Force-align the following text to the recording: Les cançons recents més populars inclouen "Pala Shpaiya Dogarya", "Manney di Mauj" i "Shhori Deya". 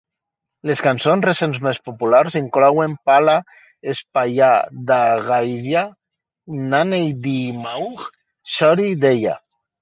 Les 0.67 0.79
cançons 0.83 1.25
recents 1.27 1.57
més 1.65 1.79
populars 1.89 2.37
inclouen 2.39 2.95
"Pala 3.09 3.35
Shpaiya 3.99 4.47
Dogarya", 4.93 5.85
"Manney 6.73 7.07
di 7.29 7.37
Mauj" 7.61 8.09
i 8.09 8.11
"Shhori 8.57 8.91
Deya". 9.05 9.37